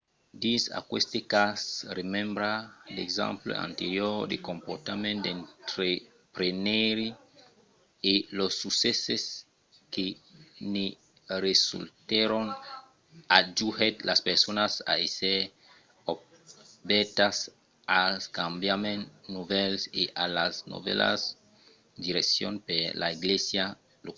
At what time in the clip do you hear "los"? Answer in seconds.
8.37-8.53